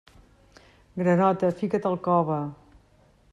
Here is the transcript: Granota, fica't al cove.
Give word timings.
Granota, 1.01 1.51
fica't 1.61 1.87
al 1.91 1.99
cove. 2.09 2.39